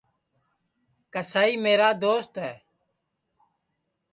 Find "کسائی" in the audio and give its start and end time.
1.13-1.53